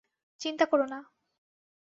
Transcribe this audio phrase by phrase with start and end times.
[0.41, 0.99] চিন্তা কোরো না।